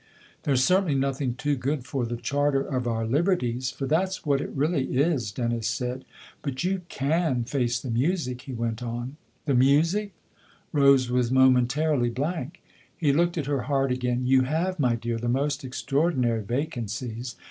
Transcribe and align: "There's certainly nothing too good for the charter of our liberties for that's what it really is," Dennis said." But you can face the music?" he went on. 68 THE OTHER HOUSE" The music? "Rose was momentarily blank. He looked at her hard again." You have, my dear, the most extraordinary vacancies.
"There's 0.45 0.63
certainly 0.63 0.95
nothing 0.95 1.35
too 1.35 1.55
good 1.55 1.85
for 1.85 2.07
the 2.07 2.17
charter 2.17 2.61
of 2.61 2.87
our 2.87 3.05
liberties 3.05 3.69
for 3.69 3.85
that's 3.85 4.25
what 4.25 4.41
it 4.41 4.49
really 4.49 4.97
is," 4.97 5.31
Dennis 5.31 5.67
said." 5.67 6.05
But 6.41 6.63
you 6.63 6.81
can 6.89 7.43
face 7.43 7.79
the 7.79 7.91
music?" 7.91 8.41
he 8.41 8.53
went 8.53 8.81
on. 8.81 9.17
68 9.45 9.45
THE 9.45 9.45
OTHER 9.45 9.45
HOUSE" 9.45 9.45
The 9.45 9.53
music? 9.63 10.13
"Rose 10.73 11.11
was 11.11 11.31
momentarily 11.31 12.09
blank. 12.09 12.63
He 12.97 13.13
looked 13.13 13.37
at 13.37 13.45
her 13.45 13.61
hard 13.61 13.91
again." 13.91 14.25
You 14.25 14.41
have, 14.41 14.79
my 14.79 14.95
dear, 14.95 15.19
the 15.19 15.29
most 15.29 15.63
extraordinary 15.63 16.41
vacancies. 16.41 17.35